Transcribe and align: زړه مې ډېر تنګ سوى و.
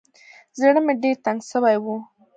زړه 0.59 0.79
مې 0.85 0.93
ډېر 1.03 1.17
تنګ 1.25 1.39
سوى 1.51 1.75
و. 1.83 1.85